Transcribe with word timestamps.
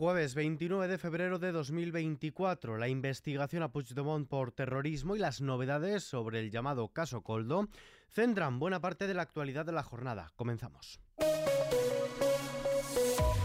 Jueves 0.00 0.34
29 0.34 0.88
de 0.88 0.96
febrero 0.96 1.38
de 1.38 1.52
2024, 1.52 2.78
la 2.78 2.88
investigación 2.88 3.62
a 3.62 3.70
Puigdemont 3.70 4.26
por 4.26 4.50
terrorismo 4.50 5.14
y 5.14 5.18
las 5.18 5.42
novedades 5.42 6.04
sobre 6.04 6.40
el 6.40 6.50
llamado 6.50 6.88
caso 6.88 7.20
Coldo 7.20 7.68
centran 8.08 8.58
buena 8.58 8.80
parte 8.80 9.06
de 9.06 9.12
la 9.12 9.20
actualidad 9.20 9.66
de 9.66 9.72
la 9.72 9.82
jornada. 9.82 10.32
Comenzamos. 10.36 11.00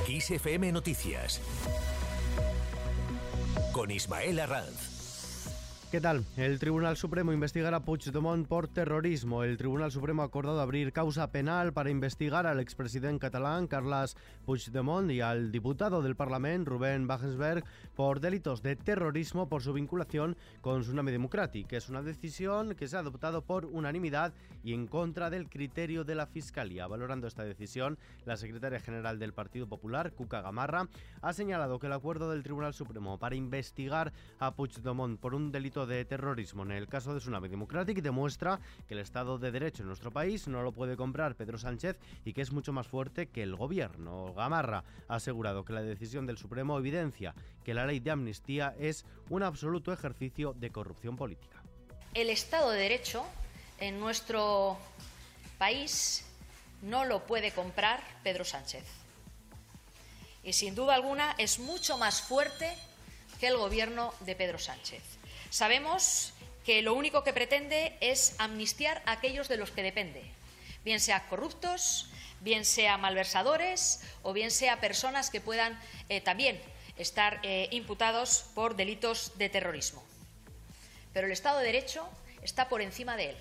XFM 0.08 0.72
Noticias 0.72 1.42
con 3.74 3.92
Ismael 3.92 4.40
Arranz. 4.40 4.95
¿Qué 5.96 6.02
tal? 6.02 6.26
El 6.36 6.60
Tribunal 6.60 6.98
Supremo 6.98 7.32
investigará 7.32 7.78
a 7.78 7.86
Puigdemont 7.86 8.46
por 8.46 8.68
terrorismo. 8.68 9.46
El 9.46 9.56
Tribunal 9.56 9.94
Supremo 9.94 10.24
ha 10.24 10.26
acordado 10.26 10.60
abrir 10.60 10.92
causa 10.92 11.32
penal 11.32 11.72
para 11.72 11.90
investigar 11.90 12.46
al 12.46 12.60
expresidente 12.60 13.22
catalán 13.22 13.68
Carles 13.68 14.18
Puigdemont 14.46 15.10
y 15.10 15.22
al 15.22 15.54
diputado 15.54 16.02
del 16.02 16.18
Parlamento 16.18 16.72
Rubén 16.72 17.08
Wagensberg 17.08 17.64
por 17.96 18.20
delitos 18.20 18.62
de 18.62 18.76
terrorismo 18.76 19.48
por 19.48 19.62
su 19.62 19.72
vinculación 19.72 20.36
con 20.60 20.82
Tsunami 20.82 21.14
Democratic. 21.14 21.72
Es 21.72 21.88
una 21.88 22.02
decisión 22.02 22.76
que 22.76 22.90
se 22.90 22.98
ha 22.98 23.00
adoptado 23.00 23.42
por 23.44 23.64
unanimidad 23.64 24.34
y 24.66 24.74
en 24.74 24.88
contra 24.88 25.30
del 25.30 25.48
criterio 25.48 26.04
de 26.04 26.16
la 26.16 26.26
Fiscalía. 26.26 26.88
Valorando 26.88 27.26
esta 27.26 27.46
decisión, 27.46 27.98
la 28.26 28.36
secretaria 28.36 28.82
general 28.82 29.18
del 29.18 29.32
Partido 29.32 29.70
Popular, 29.70 30.12
Cuca 30.12 30.42
Gamarra, 30.42 30.90
ha 31.22 31.32
señalado 31.32 31.80
que 31.80 31.88
el 31.88 31.94
acuerdo 31.94 32.32
del 32.32 32.44
Tribunal 32.44 32.74
Supremo 32.74 33.18
para 33.18 33.36
investigar 33.36 34.12
a 34.40 34.56
Puigdemont 34.56 35.18
por 35.22 35.34
un 35.34 35.54
delito 35.54 35.85
de 35.86 36.06
terrorismo 36.06 36.64
en 36.64 36.72
el 36.72 36.88
caso 36.88 37.14
de 37.14 37.20
Tsunami 37.20 37.48
Democratic 37.48 38.02
demuestra 38.02 38.60
que 38.88 38.94
el 38.94 39.00
Estado 39.00 39.38
de 39.38 39.52
Derecho 39.52 39.84
en 39.84 39.88
nuestro 39.88 40.12
país 40.12 40.48
no 40.48 40.62
lo 40.64 40.72
puede 40.72 40.96
comprar 40.98 41.36
Pedro 41.36 41.58
Sánchez 41.58 41.98
y 42.24 42.34
que 42.34 42.42
es 42.42 42.52
mucho 42.52 42.74
más 42.74 42.88
fuerte 42.88 43.28
que 43.28 43.44
el 43.44 43.56
gobierno. 43.56 44.34
Gamarra 44.34 44.84
ha 45.08 45.16
asegurado 45.16 45.66
que 45.66 45.74
la 45.74 45.82
decisión 45.82 46.26
del 46.26 46.38
Supremo 46.38 46.78
evidencia 46.78 47.36
que 47.64 47.74
la 47.74 47.86
ley 47.86 48.00
de 48.00 48.12
amnistía 48.12 48.76
es 48.80 49.06
un 49.30 49.44
absoluto 49.44 49.92
ejercicio 49.92 50.54
de 50.54 50.72
corrupción 50.72 51.16
política. 51.16 51.62
El 52.14 52.30
Estado 52.30 52.72
de 52.72 52.80
Derecho 52.80 53.26
en 53.80 54.00
nuestro 54.00 54.78
país 55.58 56.26
no 56.82 57.06
lo 57.06 57.26
puede 57.26 57.52
comprar 57.52 58.02
Pedro 58.24 58.46
Sánchez. 58.46 58.86
Y 60.44 60.54
sin 60.54 60.76
duda 60.76 60.94
alguna 60.94 61.36
es 61.38 61.60
mucho 61.60 61.98
más 61.98 62.22
fuerte 62.22 62.72
que 63.40 63.48
el 63.48 63.58
gobierno 63.58 64.14
de 64.22 64.36
Pedro 64.36 64.60
Sánchez. 64.60 65.04
Sabemos 65.56 66.34
que 66.66 66.82
lo 66.82 66.94
único 66.94 67.24
que 67.24 67.32
pretende 67.32 67.96
es 68.02 68.36
amnistiar 68.40 69.02
a 69.06 69.14
aquellos 69.14 69.48
de 69.48 69.56
los 69.56 69.72
que 69.72 69.84
depende, 69.84 70.22
bien 70.84 71.00
sea 71.00 71.30
corruptos, 71.30 72.10
bien 72.42 72.66
sea 72.66 72.98
malversadores 72.98 74.02
o 74.22 74.34
bien 74.34 74.52
sea 74.52 74.82
personas 74.82 75.30
que 75.30 75.40
puedan 75.40 75.80
eh, 76.10 76.20
también 76.20 76.62
estar 76.98 77.40
eh, 77.42 77.70
imputados 77.72 78.48
por 78.54 78.76
delitos 78.76 79.38
de 79.38 79.48
terrorismo. 79.48 80.04
Pero 81.14 81.28
el 81.28 81.32
Estado 81.32 81.60
de 81.60 81.68
Derecho 81.68 82.06
está 82.42 82.68
por 82.68 82.82
encima 82.82 83.16
de 83.16 83.30
él. 83.30 83.38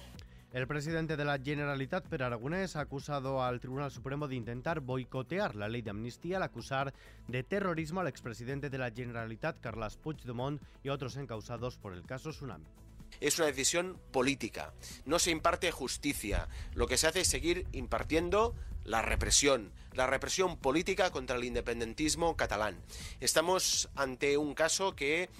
El 0.54 0.68
presidente 0.68 1.16
de 1.16 1.24
la 1.24 1.40
Generalitat, 1.40 2.06
Per 2.06 2.22
Aragonés, 2.22 2.76
ha 2.76 2.80
acusado 2.82 3.42
al 3.42 3.58
Tribunal 3.58 3.90
Supremo 3.90 4.28
de 4.28 4.36
intentar 4.36 4.78
boicotear 4.78 5.56
la 5.56 5.66
ley 5.66 5.82
de 5.82 5.90
amnistía 5.90 6.36
al 6.36 6.44
acusar 6.44 6.94
de 7.26 7.42
terrorismo 7.42 7.98
al 7.98 8.06
expresidente 8.06 8.70
de 8.70 8.78
la 8.78 8.92
Generalitat, 8.92 9.58
Carles 9.58 9.96
Puigdemont, 9.96 10.62
y 10.84 10.90
otros 10.90 11.16
encausados 11.16 11.76
por 11.76 11.92
el 11.92 12.06
caso 12.06 12.30
Tsunami 12.30 12.66
es 13.20 13.38
una 13.38 13.46
decisión 13.46 13.98
política. 14.12 14.72
No 15.04 15.18
se 15.18 15.30
imparte 15.30 15.70
justicia. 15.70 16.48
Lo 16.74 16.86
que 16.86 16.96
se 16.96 17.06
hace 17.06 17.20
es 17.20 17.28
seguir 17.28 17.66
impartiendo 17.72 18.54
la 18.84 19.02
represión, 19.02 19.72
la 19.92 20.06
represión 20.06 20.56
política 20.56 21.10
contra 21.10 21.36
el 21.36 21.44
independentismo 21.44 22.36
catalán. 22.36 22.76
Estamos 23.20 23.88
ante 23.94 24.36
un 24.36 24.54
caso 24.54 24.94
que 24.94 25.30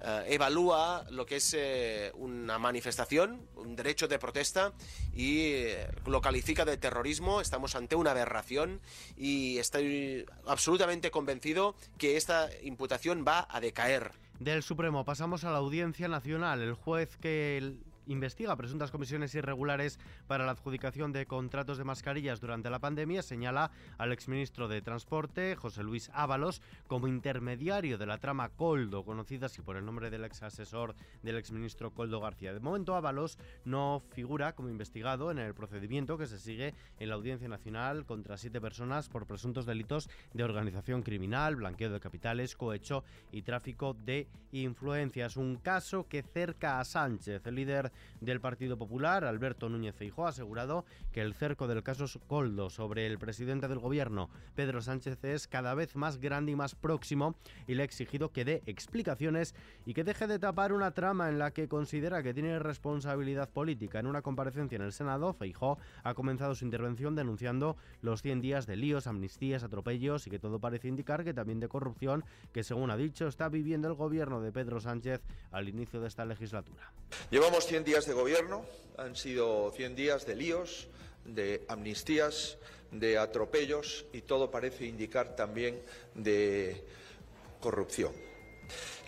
eh, 0.00 0.24
evalúa 0.28 1.06
lo 1.10 1.24
que 1.24 1.36
es 1.36 1.54
eh, 1.56 2.12
una 2.14 2.58
manifestación, 2.58 3.48
un 3.56 3.76
derecho 3.76 4.08
de 4.08 4.18
protesta 4.18 4.72
y 5.14 5.52
eh, 5.52 5.88
lo 6.06 6.20
califica 6.20 6.64
de 6.64 6.76
terrorismo. 6.76 7.40
Estamos 7.40 7.74
ante 7.74 7.96
una 7.96 8.10
aberración 8.10 8.80
y 9.16 9.58
estoy 9.58 10.26
absolutamente 10.46 11.10
convencido 11.10 11.74
que 11.96 12.16
esta 12.16 12.48
imputación 12.62 13.24
va 13.26 13.46
a 13.50 13.60
decaer. 13.60 14.12
Del 14.40 14.62
Supremo 14.62 15.04
pasamos 15.04 15.44
a 15.44 15.50
la 15.50 15.58
Audiencia 15.58 16.08
Nacional. 16.08 16.60
El 16.60 16.74
juez 16.74 17.16
que 17.16 17.76
investiga 18.06 18.56
presuntas 18.56 18.90
comisiones 18.90 19.34
irregulares 19.34 19.98
para 20.26 20.44
la 20.44 20.52
adjudicación 20.52 21.12
de 21.12 21.26
contratos 21.26 21.78
de 21.78 21.84
mascarillas 21.84 22.40
durante 22.40 22.70
la 22.70 22.78
pandemia, 22.78 23.22
señala 23.22 23.70
al 23.98 24.12
exministro 24.12 24.68
de 24.68 24.82
Transporte, 24.82 25.56
José 25.56 25.82
Luis 25.82 26.10
Ábalos, 26.14 26.62
como 26.86 27.08
intermediario 27.08 27.98
de 27.98 28.06
la 28.06 28.18
trama 28.18 28.48
Coldo, 28.50 29.04
conocida 29.04 29.46
así 29.46 29.62
por 29.62 29.76
el 29.76 29.84
nombre 29.84 30.10
del 30.10 30.24
ex 30.24 30.42
asesor 30.42 30.94
del 31.22 31.36
exministro 31.36 31.92
Coldo 31.92 32.20
García. 32.20 32.52
De 32.52 32.60
momento, 32.60 32.94
Ábalos 32.94 33.38
no 33.64 34.02
figura 34.10 34.54
como 34.54 34.68
investigado 34.68 35.30
en 35.30 35.38
el 35.38 35.54
procedimiento 35.54 36.18
que 36.18 36.26
se 36.26 36.38
sigue 36.38 36.74
en 36.98 37.08
la 37.08 37.14
Audiencia 37.14 37.48
Nacional 37.48 38.04
contra 38.04 38.36
siete 38.36 38.60
personas 38.60 39.08
por 39.08 39.26
presuntos 39.26 39.66
delitos 39.66 40.08
de 40.32 40.44
organización 40.44 41.02
criminal, 41.02 41.56
blanqueo 41.56 41.90
de 41.90 42.00
capitales, 42.00 42.56
cohecho 42.56 43.04
y 43.32 43.42
tráfico 43.42 43.94
de 43.94 44.28
influencias. 44.52 45.36
Un 45.36 45.56
caso 45.56 46.08
que 46.08 46.22
cerca 46.22 46.80
a 46.80 46.84
Sánchez, 46.84 47.46
el 47.46 47.54
líder 47.54 47.92
del 48.20 48.40
Partido 48.40 48.78
Popular, 48.78 49.24
Alberto 49.24 49.68
Núñez 49.68 49.94
Feijóo, 49.94 50.26
ha 50.26 50.30
asegurado 50.30 50.84
que 51.12 51.20
el 51.20 51.34
cerco 51.34 51.66
del 51.66 51.82
caso 51.82 52.04
Coldo 52.26 52.70
sobre 52.70 53.06
el 53.06 53.18
presidente 53.18 53.68
del 53.68 53.78
gobierno, 53.78 54.30
Pedro 54.54 54.82
Sánchez, 54.82 55.22
es 55.24 55.48
cada 55.48 55.74
vez 55.74 55.96
más 55.96 56.18
grande 56.18 56.52
y 56.52 56.56
más 56.56 56.74
próximo 56.74 57.34
y 57.66 57.74
le 57.74 57.82
ha 57.82 57.84
exigido 57.84 58.32
que 58.32 58.44
dé 58.44 58.62
explicaciones 58.66 59.54
y 59.86 59.94
que 59.94 60.04
deje 60.04 60.26
de 60.26 60.38
tapar 60.38 60.72
una 60.72 60.92
trama 60.92 61.28
en 61.28 61.38
la 61.38 61.52
que 61.52 61.68
considera 61.68 62.22
que 62.22 62.34
tiene 62.34 62.58
responsabilidad 62.58 63.48
política. 63.50 63.98
En 63.98 64.06
una 64.06 64.22
comparecencia 64.22 64.76
en 64.76 64.82
el 64.82 64.92
Senado, 64.92 65.32
Feijóo 65.32 65.78
ha 66.02 66.14
comenzado 66.14 66.54
su 66.54 66.64
intervención 66.64 67.14
denunciando 67.14 67.76
los 68.02 68.22
100 68.22 68.40
días 68.40 68.66
de 68.66 68.76
líos, 68.76 69.06
amnistías, 69.06 69.62
atropellos 69.62 70.26
y 70.26 70.30
que 70.30 70.38
todo 70.38 70.58
parece 70.58 70.88
indicar 70.88 71.24
que 71.24 71.34
también 71.34 71.60
de 71.60 71.68
corrupción 71.68 72.24
que, 72.52 72.62
según 72.62 72.90
ha 72.90 72.96
dicho, 72.96 73.26
está 73.26 73.48
viviendo 73.48 73.88
el 73.88 73.94
gobierno 73.94 74.40
de 74.40 74.52
Pedro 74.52 74.80
Sánchez 74.80 75.22
al 75.50 75.68
inicio 75.68 76.00
de 76.00 76.08
esta 76.08 76.24
legislatura. 76.24 76.92
Llevamos 77.30 77.66
100 77.66 77.83
días 77.84 78.06
de 78.06 78.14
gobierno, 78.14 78.64
han 78.96 79.14
sido 79.14 79.70
100 79.76 79.94
días 79.94 80.26
de 80.26 80.34
líos, 80.34 80.88
de 81.24 81.64
amnistías, 81.68 82.56
de 82.90 83.18
atropellos 83.18 84.06
y 84.12 84.22
todo 84.22 84.50
parece 84.50 84.86
indicar 84.86 85.36
también 85.36 85.82
de 86.14 86.82
corrupción. 87.60 88.12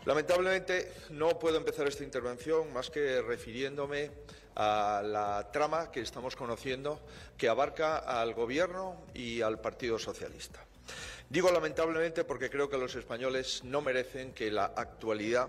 Lamentablemente 0.05 0.93
no 1.11 1.39
puedo 1.39 1.57
empezar 1.57 1.89
esta 1.89 2.05
intervención 2.05 2.73
más 2.73 2.91
que 2.91 3.23
refiriéndome 3.23 4.11
a 4.55 5.03
la 5.05 5.51
trama 5.53 5.91
que 5.91 6.01
estamos 6.01 6.37
conociendo 6.37 7.01
que 7.37 7.49
abarca 7.49 7.99
al 7.99 8.35
Gobierno 8.35 9.03
y 9.15 9.41
al 9.41 9.61
Partido 9.61 9.99
Socialista. 9.99 10.65
Digo 11.29 11.51
lamentablemente 11.51 12.25
porque 12.25 12.51
creo 12.51 12.69
que 12.69 12.79
los 12.79 12.95
españoles 12.95 13.65
no 13.65 13.81
merecen 13.81 14.33
que 14.33 14.51
la 14.51 14.67
actualidad 14.67 15.49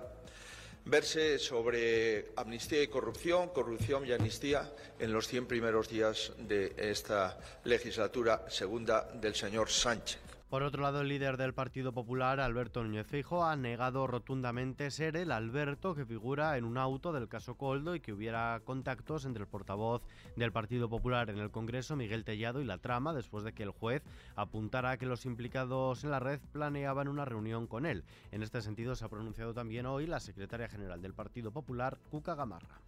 verse 0.88 1.38
sobre 1.40 2.32
amnistía 2.36 2.82
y 2.82 2.88
corrupción, 2.88 3.50
corrupción 3.50 4.06
y 4.06 4.14
amnistía 4.14 4.72
en 5.00 5.12
los 5.12 5.28
100 5.28 5.46
primeros 5.46 5.90
días 5.90 6.32
de 6.38 6.74
esta 6.78 7.38
legislatura 7.66 8.46
segunda 8.50 9.08
del 9.14 9.36
señor 9.36 9.70
Sánchez. 9.70 10.27
Por 10.50 10.64
otro 10.64 10.82
lado, 10.82 11.02
el 11.02 11.10
líder 11.10 11.36
del 11.36 11.54
Partido 11.54 11.92
Popular, 11.92 12.40
Alberto 12.40 12.82
Núñez 12.82 13.06
Feijóo, 13.06 13.44
ha 13.44 13.58
negado 13.58 14.08
rotundamente 14.08 14.92
ser 14.92 15.18
el 15.18 15.34
Alberto 15.34 15.94
que 15.94 16.06
figura 16.06 16.56
en 16.56 16.64
un 16.64 16.78
auto 16.78 17.12
del 17.12 17.28
caso 17.28 17.56
Coldo 17.56 17.96
y 17.96 18.00
que 18.00 18.14
hubiera 18.14 18.62
contactos 18.64 19.26
entre 19.26 19.44
el 19.44 19.50
portavoz 19.50 20.04
del 20.38 20.54
Partido 20.54 20.88
Popular 20.88 21.30
en 21.30 21.40
el 21.40 21.52
Congreso, 21.52 21.98
Miguel 21.98 22.24
Tellado, 22.24 22.62
y 22.62 22.64
la 22.64 22.78
trama 22.78 23.12
después 23.12 23.44
de 23.44 23.52
que 23.52 23.64
el 23.64 23.72
juez 23.72 24.04
apuntara 24.38 24.96
que 24.96 25.06
los 25.06 25.26
implicados 25.26 26.06
en 26.06 26.12
la 26.12 26.22
red 26.22 26.40
planeaban 26.54 27.10
una 27.10 27.26
reunión 27.26 27.68
con 27.68 27.86
él. 27.86 28.06
En 28.32 28.42
este 28.42 28.62
sentido, 28.62 28.96
se 28.96 29.04
ha 29.04 29.10
pronunciado 29.10 29.54
también 29.54 29.86
hoy 29.86 30.08
la 30.08 30.22
secretaria 30.22 30.70
general 30.70 31.02
del 31.02 31.14
Partido 31.14 31.52
Popular, 31.52 31.98
Cuca 32.10 32.36
Gamarra. 32.36 32.80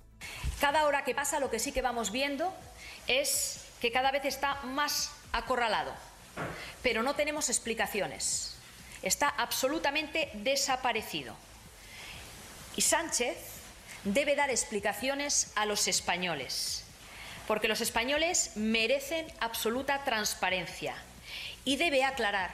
Cada 0.61 0.87
hora 0.87 1.03
que 1.03 1.13
pasa, 1.13 1.41
lo 1.41 1.49
que 1.49 1.59
sí 1.59 1.73
que 1.73 1.81
vamos 1.81 2.13
viendo 2.13 2.53
es 3.07 3.69
que 3.81 3.91
cada 3.91 4.13
vez 4.13 4.23
está 4.23 4.61
más 4.63 5.13
acorralado 5.33 5.91
pero 6.81 7.03
no 7.03 7.15
tenemos 7.15 7.49
explicaciones. 7.49 8.55
Está 9.01 9.29
absolutamente 9.29 10.29
desaparecido. 10.33 11.35
Y 12.75 12.81
Sánchez 12.81 13.37
debe 14.03 14.35
dar 14.35 14.49
explicaciones 14.49 15.51
a 15.55 15.65
los 15.65 15.87
españoles, 15.87 16.83
porque 17.47 17.67
los 17.67 17.81
españoles 17.81 18.51
merecen 18.55 19.27
absoluta 19.39 20.03
transparencia 20.03 20.95
y 21.65 21.75
debe 21.77 22.03
aclarar 22.03 22.51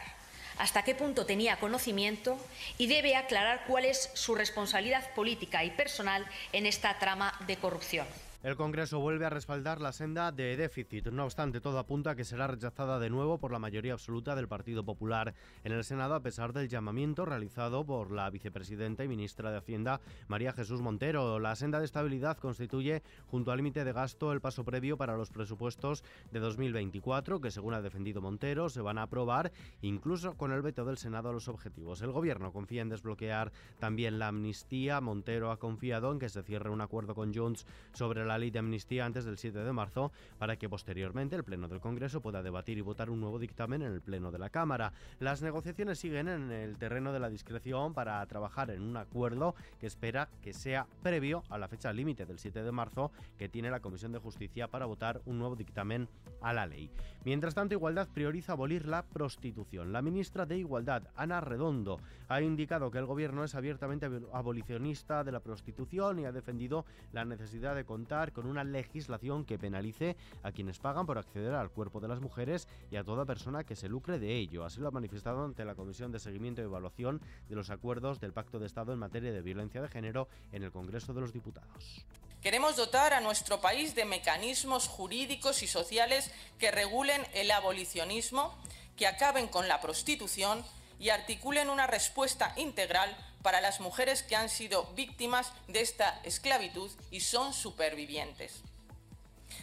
hasta 0.57 0.83
qué 0.83 0.95
punto 0.95 1.25
tenía 1.25 1.59
conocimiento 1.59 2.39
y 2.77 2.87
debe 2.87 3.15
aclarar 3.15 3.65
cuál 3.67 3.85
es 3.85 4.09
su 4.13 4.35
responsabilidad 4.35 5.13
política 5.13 5.63
y 5.63 5.71
personal 5.71 6.25
en 6.53 6.65
esta 6.65 6.97
trama 6.97 7.37
de 7.45 7.57
corrupción. 7.57 8.07
El 8.45 8.57
Congreso 8.57 8.99
vuelve 8.99 9.25
a 9.25 9.31
respaldar 9.31 9.81
la 9.81 9.91
senda 9.91 10.31
de 10.31 10.55
déficit. 10.55 11.07
No 11.07 11.23
obstante, 11.23 11.61
todo 11.61 11.79
apunta 11.79 12.11
a 12.11 12.15
que 12.15 12.23
será 12.23 12.45
rechazada 12.45 12.99
de 12.99 13.09
nuevo 13.09 13.39
por 13.39 13.51
la 13.51 13.57
mayoría 13.57 13.93
absoluta 13.93 14.35
del 14.35 14.47
Partido 14.47 14.85
Popular 14.85 15.33
en 15.63 15.71
el 15.71 15.83
Senado, 15.83 16.13
a 16.13 16.19
pesar 16.19 16.53
del 16.53 16.69
llamamiento 16.69 17.25
realizado 17.25 17.83
por 17.87 18.11
la 18.11 18.29
vicepresidenta 18.29 19.03
y 19.03 19.07
ministra 19.07 19.49
de 19.49 19.57
Hacienda, 19.57 19.99
María 20.27 20.53
Jesús 20.53 20.79
Montero. 20.79 21.39
La 21.39 21.55
senda 21.55 21.79
de 21.79 21.85
estabilidad 21.85 22.37
constituye, 22.37 23.01
junto 23.25 23.51
al 23.51 23.57
límite 23.57 23.83
de 23.83 23.93
gasto, 23.93 24.31
el 24.31 24.41
paso 24.41 24.63
previo 24.63 24.95
para 24.95 25.17
los 25.17 25.31
presupuestos 25.31 26.03
de 26.31 26.39
2024, 26.39 27.41
que 27.41 27.49
según 27.49 27.73
ha 27.73 27.81
defendido 27.81 28.21
Montero, 28.21 28.69
se 28.69 28.81
van 28.81 28.99
a 28.99 29.03
aprobar 29.03 29.51
incluso 29.81 30.37
con 30.37 30.51
el 30.51 30.61
veto 30.61 30.85
del 30.85 30.99
Senado 30.99 31.29
a 31.29 31.33
los 31.33 31.47
objetivos. 31.47 32.03
El 32.03 32.11
Gobierno 32.11 32.53
confía 32.53 32.83
en 32.83 32.89
desbloquear 32.89 33.51
también 33.79 34.19
la 34.19 34.27
amnistía. 34.27 35.01
Montero 35.01 35.49
ha 35.49 35.57
confiado 35.57 36.11
en 36.11 36.19
que 36.19 36.29
se 36.29 36.43
cierre 36.43 36.69
un 36.69 36.81
acuerdo 36.81 37.15
con 37.15 37.33
Junts 37.33 37.65
sobre 37.93 38.23
la 38.23 38.34
ley 38.37 38.51
de 38.51 38.59
amnistía 38.59 39.05
antes 39.05 39.25
del 39.25 39.37
7 39.37 39.59
de 39.59 39.71
marzo 39.73 40.11
para 40.37 40.57
que 40.57 40.69
posteriormente 40.69 41.35
el 41.35 41.43
Pleno 41.43 41.67
del 41.67 41.79
Congreso 41.79 42.21
pueda 42.21 42.43
debatir 42.43 42.77
y 42.77 42.81
votar 42.81 43.09
un 43.09 43.21
nuevo 43.21 43.39
dictamen 43.39 43.81
en 43.81 43.91
el 43.91 44.01
Pleno 44.01 44.31
de 44.31 44.39
la 44.39 44.49
Cámara. 44.49 44.93
Las 45.19 45.41
negociaciones 45.41 45.99
siguen 45.99 46.27
en 46.27 46.51
el 46.51 46.77
terreno 46.77 47.13
de 47.13 47.19
la 47.19 47.29
discreción 47.29 47.93
para 47.93 48.25
trabajar 48.25 48.71
en 48.71 48.81
un 48.81 48.97
acuerdo 48.97 49.55
que 49.79 49.87
espera 49.87 50.29
que 50.41 50.53
sea 50.53 50.87
previo 51.03 51.43
a 51.49 51.57
la 51.57 51.67
fecha 51.67 51.91
límite 51.93 52.25
del 52.25 52.39
7 52.39 52.63
de 52.63 52.71
marzo 52.71 53.11
que 53.37 53.49
tiene 53.49 53.69
la 53.69 53.79
Comisión 53.79 54.11
de 54.11 54.19
Justicia 54.19 54.67
para 54.67 54.85
votar 54.85 55.21
un 55.25 55.39
nuevo 55.39 55.55
dictamen 55.55 56.07
a 56.41 56.53
la 56.53 56.65
ley. 56.65 56.89
Mientras 57.23 57.55
tanto, 57.55 57.73
Igualdad 57.73 58.07
prioriza 58.13 58.53
abolir 58.53 58.87
la 58.87 59.03
prostitución. 59.03 59.91
La 59.91 60.01
ministra 60.01 60.45
de 60.45 60.57
Igualdad, 60.57 61.03
Ana 61.15 61.41
Redondo, 61.41 61.99
ha 62.27 62.41
indicado 62.41 62.91
que 62.91 62.99
el 62.99 63.05
gobierno 63.05 63.43
es 63.43 63.55
abiertamente 63.55 64.09
abolicionista 64.31 65.23
de 65.23 65.31
la 65.31 65.39
prostitución 65.39 66.19
y 66.19 66.25
ha 66.25 66.31
defendido 66.31 66.85
la 67.11 67.25
necesidad 67.25 67.75
de 67.75 67.85
contar 67.85 68.24
con 68.31 68.47
una 68.47 68.63
legislación 68.63 69.45
que 69.45 69.57
penalice 69.57 70.15
a 70.43 70.51
quienes 70.51 70.79
pagan 70.79 71.05
por 71.05 71.17
acceder 71.17 71.53
al 71.53 71.69
cuerpo 71.69 71.99
de 71.99 72.07
las 72.07 72.21
mujeres 72.21 72.67
y 72.91 72.95
a 72.95 73.03
toda 73.03 73.25
persona 73.25 73.63
que 73.63 73.75
se 73.75 73.89
lucre 73.89 74.19
de 74.19 74.35
ello. 74.35 74.65
Así 74.65 74.79
lo 74.79 74.87
ha 74.87 74.91
manifestado 74.91 75.45
ante 75.45 75.65
la 75.65 75.75
Comisión 75.75 76.11
de 76.11 76.19
Seguimiento 76.19 76.61
y 76.61 76.65
Evaluación 76.65 77.21
de 77.47 77.55
los 77.55 77.69
Acuerdos 77.69 78.19
del 78.19 78.33
Pacto 78.33 78.59
de 78.59 78.67
Estado 78.67 78.93
en 78.93 78.99
materia 78.99 79.31
de 79.31 79.41
violencia 79.41 79.81
de 79.81 79.89
género 79.89 80.27
en 80.51 80.63
el 80.63 80.71
Congreso 80.71 81.13
de 81.13 81.21
los 81.21 81.33
Diputados. 81.33 82.05
Queremos 82.41 82.75
dotar 82.75 83.13
a 83.13 83.21
nuestro 83.21 83.59
país 83.59 83.95
de 83.95 84.05
mecanismos 84.05 84.87
jurídicos 84.87 85.63
y 85.63 85.67
sociales 85.67 86.31
que 86.59 86.69
regulen 86.69 87.25
el 87.33 87.49
abolicionismo, 87.49 88.55
que 88.95 89.07
acaben 89.07 89.47
con 89.47 89.67
la 89.67 89.81
prostitución 89.81 90.63
y 90.99 91.09
articulen 91.09 91.69
una 91.69 91.87
respuesta 91.87 92.53
integral 92.55 93.15
para 93.41 93.61
las 93.61 93.79
mujeres 93.79 94.23
que 94.23 94.35
han 94.35 94.49
sido 94.49 94.85
víctimas 94.95 95.51
de 95.67 95.81
esta 95.81 96.19
esclavitud 96.23 96.91
y 97.11 97.19
son 97.19 97.53
supervivientes. 97.53 98.61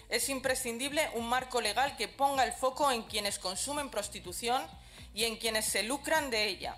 Es 0.09 0.29
imprescindible 0.29 1.11
un 1.15 1.29
marco 1.29 1.61
legal 1.61 1.97
que 1.97 2.09
ponga 2.09 2.45
el 2.45 2.53
foco 2.53 2.93
en 2.93 3.03
quienes 3.03 3.39
consumen 3.39 3.91
prostitución 3.91 4.63
y 5.15 5.25
en 5.25 5.37
quienes 5.37 5.65
se 5.65 5.83
lucran 5.83 6.31
de 6.31 6.47
ella, 6.47 6.77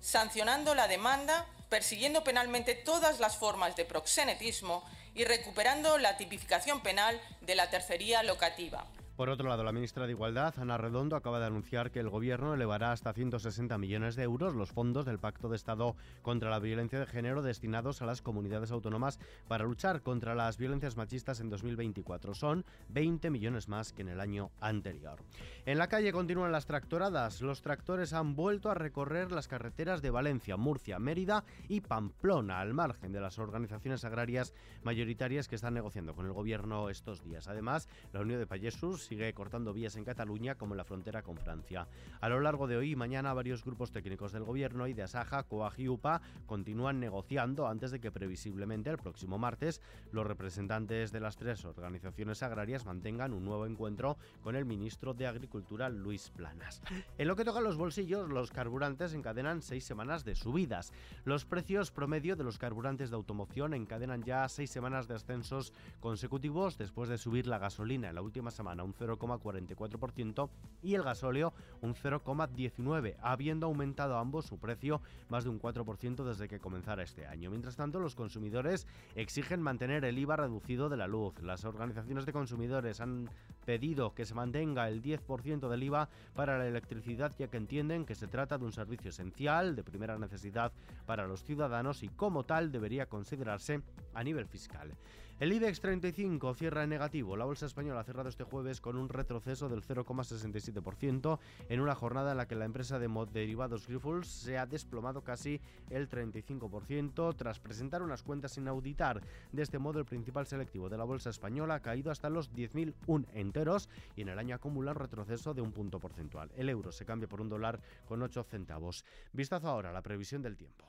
sancionando 0.00 0.74
la 0.74 0.88
demanda, 0.88 1.46
persiguiendo 1.68 2.24
penalmente 2.24 2.74
todas 2.74 3.20
las 3.20 3.36
formas 3.36 3.76
de 3.76 3.84
proxenetismo 3.84 4.84
y 5.14 5.24
recuperando 5.24 5.98
la 5.98 6.16
tipificación 6.16 6.80
penal 6.80 7.20
de 7.40 7.54
la 7.54 7.70
tercería 7.70 8.22
locativa. 8.22 8.86
Por 9.20 9.28
otro 9.28 9.50
lado, 9.50 9.64
la 9.64 9.72
ministra 9.72 10.06
de 10.06 10.12
Igualdad, 10.12 10.54
Ana 10.58 10.78
Redondo, 10.78 11.14
acaba 11.14 11.40
de 11.40 11.44
anunciar 11.44 11.90
que 11.90 12.00
el 12.00 12.08
Gobierno 12.08 12.54
elevará 12.54 12.90
hasta 12.90 13.12
160 13.12 13.76
millones 13.76 14.16
de 14.16 14.22
euros 14.22 14.54
los 14.54 14.72
fondos 14.72 15.04
del 15.04 15.18
Pacto 15.18 15.50
de 15.50 15.56
Estado 15.56 15.94
contra 16.22 16.48
la 16.48 16.58
Violencia 16.58 16.98
de 16.98 17.04
Género 17.04 17.42
destinados 17.42 18.00
a 18.00 18.06
las 18.06 18.22
comunidades 18.22 18.70
autónomas 18.70 19.18
para 19.46 19.64
luchar 19.64 20.00
contra 20.00 20.34
las 20.34 20.56
violencias 20.56 20.96
machistas 20.96 21.40
en 21.40 21.50
2024. 21.50 22.32
Son 22.32 22.64
20 22.88 23.28
millones 23.28 23.68
más 23.68 23.92
que 23.92 24.00
en 24.00 24.08
el 24.08 24.20
año 24.20 24.52
anterior. 24.58 25.18
En 25.66 25.76
la 25.76 25.88
calle 25.88 26.12
continúan 26.12 26.50
las 26.50 26.64
tractoradas. 26.64 27.42
Los 27.42 27.60
tractores 27.60 28.14
han 28.14 28.34
vuelto 28.34 28.70
a 28.70 28.74
recorrer 28.74 29.32
las 29.32 29.48
carreteras 29.48 30.00
de 30.00 30.08
Valencia, 30.08 30.56
Murcia, 30.56 30.98
Mérida 30.98 31.44
y 31.68 31.82
Pamplona, 31.82 32.60
al 32.60 32.72
margen 32.72 33.12
de 33.12 33.20
las 33.20 33.38
organizaciones 33.38 34.02
agrarias 34.02 34.54
mayoritarias 34.82 35.46
que 35.46 35.56
están 35.56 35.74
negociando 35.74 36.14
con 36.14 36.24
el 36.24 36.32
Gobierno 36.32 36.88
estos 36.88 37.22
días. 37.22 37.48
Además, 37.48 37.86
la 38.14 38.20
Unión 38.20 38.40
de 38.40 38.46
Payesus 38.46 39.09
sigue 39.10 39.34
cortando 39.34 39.72
vías 39.72 39.96
en 39.96 40.04
Cataluña 40.04 40.54
como 40.54 40.74
en 40.74 40.78
la 40.78 40.84
frontera 40.84 41.22
con 41.22 41.36
Francia. 41.36 41.88
A 42.20 42.28
lo 42.28 42.38
largo 42.38 42.68
de 42.68 42.76
hoy 42.76 42.92
y 42.92 42.96
mañana 42.96 43.34
varios 43.34 43.64
grupos 43.64 43.90
técnicos 43.90 44.30
del 44.30 44.44
gobierno 44.44 44.86
y 44.86 44.92
de 44.92 45.02
Asaja, 45.02 45.42
COAG 45.42 45.80
y 45.80 45.88
UPA 45.88 46.22
continúan 46.46 47.00
negociando 47.00 47.66
antes 47.66 47.90
de 47.90 47.98
que 47.98 48.12
previsiblemente 48.12 48.88
el 48.88 48.98
próximo 48.98 49.36
martes 49.36 49.82
los 50.12 50.24
representantes 50.24 51.10
de 51.10 51.18
las 51.18 51.36
tres 51.36 51.64
organizaciones 51.64 52.44
agrarias 52.44 52.86
mantengan 52.86 53.32
un 53.32 53.44
nuevo 53.44 53.66
encuentro 53.66 54.16
con 54.42 54.54
el 54.54 54.64
ministro 54.64 55.12
de 55.12 55.26
Agricultura 55.26 55.88
Luis 55.88 56.30
Planas. 56.30 56.80
En 57.18 57.26
lo 57.26 57.34
que 57.34 57.44
toca 57.44 57.58
a 57.58 57.62
los 57.62 57.76
bolsillos, 57.76 58.28
los 58.28 58.52
carburantes 58.52 59.12
encadenan 59.12 59.60
seis 59.60 59.82
semanas 59.82 60.24
de 60.24 60.36
subidas. 60.36 60.92
Los 61.24 61.44
precios 61.44 61.90
promedio 61.90 62.36
de 62.36 62.44
los 62.44 62.58
carburantes 62.58 63.10
de 63.10 63.16
automoción 63.16 63.74
encadenan 63.74 64.22
ya 64.22 64.48
seis 64.48 64.70
semanas 64.70 65.08
de 65.08 65.14
ascensos 65.14 65.72
consecutivos 65.98 66.78
después 66.78 67.08
de 67.08 67.18
subir 67.18 67.48
la 67.48 67.58
gasolina 67.58 68.08
en 68.08 68.14
la 68.14 68.22
última 68.22 68.52
semana 68.52 68.84
un 68.84 68.99
0,44% 69.00 70.50
y 70.82 70.94
el 70.94 71.02
gasóleo 71.02 71.52
un 71.80 71.94
0,19%, 71.94 73.16
habiendo 73.22 73.66
aumentado 73.66 74.18
ambos 74.18 74.46
su 74.46 74.58
precio 74.58 75.00
más 75.28 75.44
de 75.44 75.50
un 75.50 75.60
4% 75.60 76.24
desde 76.24 76.48
que 76.48 76.60
comenzara 76.60 77.02
este 77.02 77.26
año. 77.26 77.50
Mientras 77.50 77.76
tanto, 77.76 78.00
los 78.00 78.14
consumidores 78.14 78.86
exigen 79.14 79.62
mantener 79.62 80.04
el 80.04 80.18
IVA 80.18 80.36
reducido 80.36 80.88
de 80.88 80.96
la 80.96 81.06
luz. 81.06 81.40
Las 81.42 81.64
organizaciones 81.64 82.26
de 82.26 82.32
consumidores 82.32 83.00
han 83.00 83.30
pedido 83.64 84.14
que 84.14 84.24
se 84.24 84.34
mantenga 84.34 84.88
el 84.88 85.02
10% 85.02 85.68
del 85.68 85.82
IVA 85.82 86.08
para 86.34 86.58
la 86.58 86.66
electricidad, 86.66 87.32
ya 87.38 87.48
que 87.48 87.56
entienden 87.56 88.04
que 88.04 88.14
se 88.14 88.26
trata 88.26 88.58
de 88.58 88.64
un 88.64 88.72
servicio 88.72 89.10
esencial, 89.10 89.76
de 89.76 89.84
primera 89.84 90.18
necesidad 90.18 90.72
para 91.06 91.26
los 91.26 91.42
ciudadanos 91.44 92.02
y 92.02 92.08
como 92.08 92.44
tal 92.44 92.72
debería 92.72 93.06
considerarse 93.06 93.82
a 94.14 94.24
nivel 94.24 94.46
fiscal. 94.46 94.96
El 95.40 95.54
IBEX 95.54 95.80
35 95.80 96.52
cierra 96.52 96.84
en 96.84 96.90
negativo. 96.90 97.34
La 97.34 97.46
bolsa 97.46 97.64
española 97.64 98.00
ha 98.00 98.04
cerrado 98.04 98.28
este 98.28 98.44
jueves 98.44 98.82
con 98.82 98.98
un 98.98 99.08
retroceso 99.08 99.70
del 99.70 99.82
0,67% 99.82 101.38
en 101.70 101.80
una 101.80 101.94
jornada 101.94 102.32
en 102.32 102.36
la 102.36 102.46
que 102.46 102.56
la 102.56 102.66
empresa 102.66 102.98
de 102.98 103.08
derivados 103.32 103.86
Grifols 103.86 104.28
se 104.28 104.58
ha 104.58 104.66
desplomado 104.66 105.24
casi 105.24 105.58
el 105.88 106.10
35% 106.10 107.34
tras 107.36 107.58
presentar 107.58 108.02
unas 108.02 108.22
cuentas 108.22 108.52
sin 108.52 108.68
auditar. 108.68 109.22
De 109.50 109.62
este 109.62 109.78
modo, 109.78 109.98
el 109.98 110.04
principal 110.04 110.44
selectivo 110.44 110.90
de 110.90 110.98
la 110.98 111.04
bolsa 111.04 111.30
española 111.30 111.76
ha 111.76 111.80
caído 111.80 112.10
hasta 112.10 112.28
los 112.28 112.52
10.001 112.52 113.24
enteros 113.32 113.88
y 114.16 114.20
en 114.20 114.28
el 114.28 114.38
año 114.38 114.54
acumula 114.54 114.90
un 114.90 114.98
retroceso 114.98 115.54
de 115.54 115.62
un 115.62 115.72
punto 115.72 116.00
porcentual. 116.00 116.52
El 116.54 116.68
euro 116.68 116.92
se 116.92 117.06
cambia 117.06 117.30
por 117.30 117.40
un 117.40 117.48
dólar 117.48 117.80
con 118.04 118.20
8 118.22 118.42
centavos. 118.42 119.06
Vistazo 119.32 119.68
ahora 119.68 119.88
a 119.88 119.94
la 119.94 120.02
previsión 120.02 120.42
del 120.42 120.58
tiempo. 120.58 120.84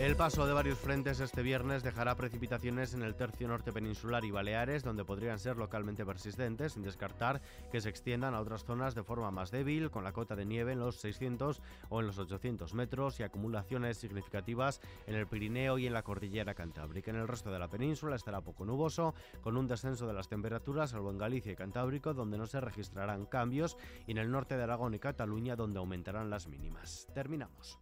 El 0.00 0.16
paso 0.16 0.44
de 0.44 0.52
varios 0.52 0.78
frentes 0.78 1.20
este 1.20 1.42
viernes 1.42 1.84
dejará 1.84 2.16
precipitaciones 2.16 2.94
en 2.94 3.02
el 3.02 3.14
tercio 3.14 3.46
norte 3.46 3.72
peninsular 3.72 4.24
y 4.24 4.32
Baleares, 4.32 4.82
donde 4.82 5.04
podrían 5.04 5.38
ser 5.38 5.56
localmente 5.56 6.04
persistentes, 6.04 6.72
sin 6.72 6.82
descartar 6.82 7.40
que 7.70 7.80
se 7.80 7.90
extiendan 7.90 8.34
a 8.34 8.40
otras 8.40 8.64
zonas 8.64 8.96
de 8.96 9.04
forma 9.04 9.30
más 9.30 9.52
débil, 9.52 9.92
con 9.92 10.02
la 10.02 10.12
cota 10.12 10.34
de 10.34 10.44
nieve 10.44 10.72
en 10.72 10.80
los 10.80 10.96
600 10.96 11.62
o 11.90 12.00
en 12.00 12.08
los 12.08 12.18
800 12.18 12.74
metros 12.74 13.20
y 13.20 13.22
acumulaciones 13.22 13.96
significativas 13.96 14.80
en 15.06 15.14
el 15.14 15.28
Pirineo 15.28 15.78
y 15.78 15.86
en 15.86 15.94
la 15.94 16.02
cordillera 16.02 16.54
Cantábrica. 16.54 17.12
En 17.12 17.16
el 17.16 17.28
resto 17.28 17.52
de 17.52 17.60
la 17.60 17.68
península 17.68 18.16
estará 18.16 18.40
poco 18.40 18.64
nuboso, 18.64 19.14
con 19.42 19.56
un 19.56 19.68
descenso 19.68 20.08
de 20.08 20.12
las 20.12 20.28
temperaturas, 20.28 20.90
salvo 20.90 21.12
en 21.12 21.18
Galicia 21.18 21.52
y 21.52 21.56
Cantábrico, 21.56 22.14
donde 22.14 22.36
no 22.36 22.46
se 22.46 22.60
registrarán 22.60 23.26
cambios, 23.26 23.76
y 24.08 24.10
en 24.10 24.18
el 24.18 24.30
norte 24.30 24.56
de 24.56 24.64
Aragón 24.64 24.94
y 24.94 24.98
Cataluña, 24.98 25.54
donde 25.54 25.78
aumentarán 25.78 26.30
las 26.30 26.48
mínimas. 26.48 27.06
Terminamos 27.14 27.78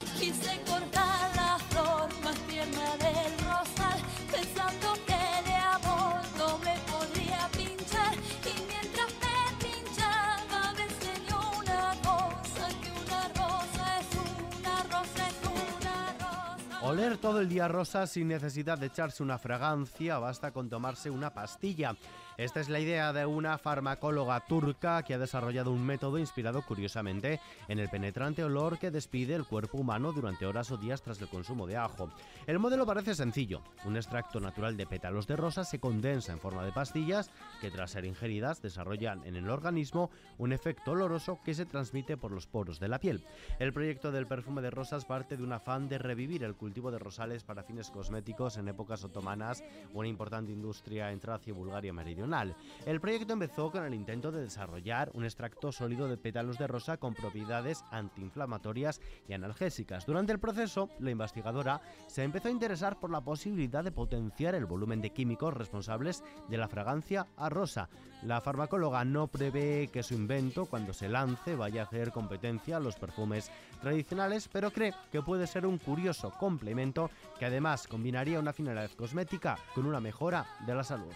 más 2.23 2.37
tierna 2.49 2.97
del 2.97 3.39
rosal, 3.39 4.01
pensando 4.31 4.95
que 5.07 5.49
de 5.49 5.55
amor 5.55 6.21
no 6.39 6.59
me 6.59 6.77
podría 6.91 7.49
pinchar. 7.57 8.15
Y 8.15 8.55
mientras 8.69 9.11
me 9.23 9.37
pinchaba, 9.65 10.73
me 10.77 10.83
enseñó 10.85 11.41
una 11.59 11.95
cosa: 12.03 12.69
que 12.81 12.91
una 12.91 13.29
rosa 13.29 14.01
es 14.01 14.09
una 14.57 14.83
rosa, 14.85 15.29
es 15.29 15.39
una 15.45 15.97
rosa. 16.15 16.81
Oler 16.83 17.17
todo 17.19 17.41
el 17.41 17.49
día 17.49 17.69
rosa 17.69 18.07
sin 18.07 18.29
necesidad 18.29 18.79
de 18.79 18.87
echarse 18.87 19.23
una 19.23 19.39
fragancia, 19.39 20.19
basta 20.19 20.51
con 20.51 20.69
tomarse 20.69 21.11
una 21.11 21.33
pastilla. 21.33 21.97
Esta 22.39 22.61
es 22.61 22.71
la 22.71 22.81
idea 22.81 23.13
de 23.13 23.27
una 23.27 23.59
farmacóloga 23.59 24.41
turca 24.41 25.03
que 25.03 25.13
ha 25.13 25.19
desarrollado 25.19 25.71
un 25.71 25.85
método 25.85 26.19
inspirado 26.19 26.63
curiosamente 26.63 27.41
en 27.69 27.79
el 27.79 27.91
penetrante 27.91 28.43
olor 28.43 28.79
que 28.79 28.91
despide 28.91 29.35
el 29.35 29.45
cuerpo 29.45 29.77
humano 29.77 30.13
durante 30.13 30.47
horas 30.47 30.71
o 30.71 30.79
días 30.79 31.03
tras 31.03 31.21
el 31.21 31.29
consumo 31.29 31.67
de 31.67 31.77
ajo. 31.77 32.11
El 32.47 32.59
modelo 32.59 32.87
parece 32.87 33.15
sencillo. 33.15 33.61
Un 33.85 33.97
extracto 33.97 34.41
natural 34.41 34.79
de 34.79 34.87
pétalos 34.87 35.27
de 35.27 35.37
rosa 35.37 35.65
se 35.65 35.79
condensa 35.79 36.33
en 36.33 36.41
forma 36.41 36.65
de 36.65 36.73
pastillas 36.73 37.31
que 37.61 37.71
tras 37.71 37.91
ser 37.91 38.07
ingeridas 38.07 38.63
desarrollan 38.63 39.23
en 39.27 39.37
el 39.37 39.51
organismo 39.51 40.11
un 40.39 40.55
efecto 40.55 40.93
oloroso 40.93 41.39
que 41.45 41.53
se 41.53 41.67
transmite 41.67 42.17
por 42.17 42.33
los 42.33 42.47
poros 42.47 42.81
de 42.81 42.89
la 42.89 42.99
piel. 42.99 43.23
El 43.59 43.75
proyecto 43.75 44.11
del 44.11 44.27
perfume 44.27 44.63
de 44.63 44.71
rosas 44.71 45.05
parte 45.05 45.37
de 45.37 45.43
un 45.43 45.53
afán 45.53 45.87
de 45.87 45.99
revivir 45.99 46.45
el 46.45 46.55
cultivo 46.55 46.91
de 46.91 46.99
rosales 46.99 47.45
para 47.45 47.63
fines 47.63 47.91
cosméticos 47.91 48.57
en 48.57 48.69
épocas 48.69 49.05
otomanas, 49.05 49.63
una 49.93 50.09
importante 50.09 50.51
industria 50.51 51.13
en 51.13 51.21
Tracia 51.21 51.51
y 51.51 51.55
Bulgaria 51.55 51.93
meridional 51.93 52.22
el 52.87 53.01
proyecto 53.01 53.33
empezó 53.33 53.71
con 53.71 53.85
el 53.85 53.95
intento 53.95 54.31
de 54.31 54.43
desarrollar 54.43 55.11
un 55.15 55.25
extracto 55.25 55.73
sólido 55.73 56.09
de 56.09 56.17
pétalos 56.17 56.57
de 56.57 56.67
rosa 56.67 56.97
con 56.97 57.15
propiedades 57.15 57.85
antiinflamatorias 57.91 59.01
y 59.29 59.33
analgésicas. 59.33 60.07
Durante 60.07 60.33
el 60.33 60.39
proceso, 60.39 60.89
la 61.01 61.11
investigadora 61.11 61.81
se 62.07 62.23
empezó 62.23 62.49
a 62.49 62.53
interesar 62.53 63.01
por 63.01 63.11
la 63.11 63.21
posibilidad 63.23 63.83
de 63.83 63.93
potenciar 63.93 64.55
el 64.55 64.67
volumen 64.67 65.01
de 65.01 65.11
químicos 65.11 65.55
responsables 65.55 66.23
de 66.49 66.59
la 66.59 66.69
fragancia 66.69 67.27
a 67.37 67.49
rosa. 67.49 67.89
La 68.23 68.41
farmacóloga 68.41 69.05
no 69.05 69.27
prevé 69.27 69.89
que 69.93 70.05
su 70.05 70.15
invento, 70.15 70.67
cuando 70.67 70.93
se 70.93 71.09
lance, 71.09 71.57
vaya 71.57 71.83
a 71.83 71.85
hacer 71.87 72.13
competencia 72.13 72.77
a 72.77 72.81
los 72.81 72.97
perfumes 72.97 73.51
tradicionales, 73.81 74.49
pero 74.49 74.71
cree 74.71 74.95
que 75.11 75.23
puede 75.23 75.47
ser 75.49 75.67
un 75.67 75.79
curioso 75.79 76.31
complemento 76.39 77.11
que 77.39 77.47
además 77.47 77.89
combinaría 77.89 78.39
una 78.39 78.53
finalidad 78.53 78.91
cosmética 78.93 79.59
con 79.75 79.87
una 79.87 80.01
mejora 80.01 80.47
de 80.67 80.75
la 80.75 80.85
salud. 80.85 81.13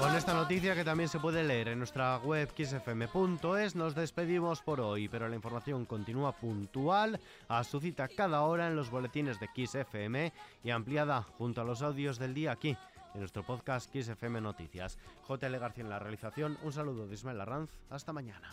Con 0.00 0.16
esta 0.16 0.32
noticia 0.32 0.74
que 0.74 0.82
también 0.82 1.10
se 1.10 1.20
puede 1.20 1.44
leer 1.44 1.68
en 1.68 1.78
nuestra 1.78 2.16
web 2.16 2.48
xfm.es 2.56 3.76
nos 3.76 3.94
despedimos 3.94 4.62
por 4.62 4.80
hoy, 4.80 5.10
pero 5.10 5.28
la 5.28 5.36
información 5.36 5.84
continúa 5.84 6.32
puntual 6.32 7.20
a 7.48 7.62
su 7.64 7.80
cita 7.80 8.08
cada 8.08 8.40
hora 8.40 8.66
en 8.66 8.76
los 8.76 8.90
boletines 8.90 9.38
de 9.38 9.50
XFM 9.54 10.32
y 10.64 10.70
ampliada 10.70 11.20
junto 11.20 11.60
a 11.60 11.64
los 11.64 11.82
audios 11.82 12.18
del 12.18 12.32
día 12.32 12.52
aquí 12.52 12.78
en 13.12 13.20
nuestro 13.20 13.42
podcast 13.42 13.94
XFM 13.94 14.40
Noticias. 14.40 14.96
JL 15.28 15.58
García 15.58 15.84
en 15.84 15.90
la 15.90 15.98
realización, 15.98 16.56
un 16.62 16.72
saludo 16.72 17.06
de 17.06 17.14
Ismael 17.14 17.42
Arranz, 17.42 17.70
hasta 17.90 18.14
mañana. 18.14 18.50